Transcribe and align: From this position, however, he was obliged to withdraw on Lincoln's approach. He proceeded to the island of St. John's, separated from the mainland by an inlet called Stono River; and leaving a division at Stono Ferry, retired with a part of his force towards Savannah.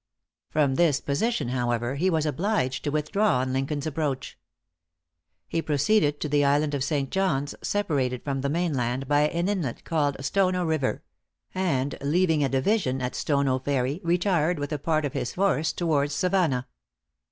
From 0.49 0.73
this 0.73 0.99
position, 0.99 1.49
however, 1.49 1.93
he 1.93 2.09
was 2.09 2.25
obliged 2.25 2.83
to 2.85 2.89
withdraw 2.89 3.37
on 3.37 3.53
Lincoln's 3.53 3.85
approach. 3.85 4.35
He 5.47 5.61
proceeded 5.61 6.19
to 6.21 6.27
the 6.27 6.43
island 6.43 6.73
of 6.73 6.83
St. 6.83 7.11
John's, 7.11 7.53
separated 7.61 8.23
from 8.23 8.41
the 8.41 8.49
mainland 8.49 9.07
by 9.07 9.27
an 9.27 9.47
inlet 9.47 9.83
called 9.83 10.17
Stono 10.19 10.65
River; 10.65 11.03
and 11.53 11.95
leaving 12.01 12.43
a 12.43 12.49
division 12.49 12.99
at 12.99 13.13
Stono 13.13 13.59
Ferry, 13.59 14.01
retired 14.03 14.57
with 14.57 14.71
a 14.73 14.79
part 14.79 15.05
of 15.05 15.13
his 15.13 15.35
force 15.35 15.71
towards 15.71 16.15
Savannah. 16.15 16.65